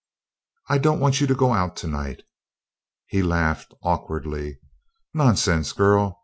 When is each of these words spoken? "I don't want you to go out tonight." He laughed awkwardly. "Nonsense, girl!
"I 0.67 0.79
don't 0.79 0.99
want 0.99 1.21
you 1.21 1.27
to 1.27 1.35
go 1.35 1.53
out 1.53 1.75
tonight." 1.75 2.23
He 3.05 3.21
laughed 3.21 3.75
awkwardly. 3.83 4.57
"Nonsense, 5.13 5.73
girl! 5.73 6.19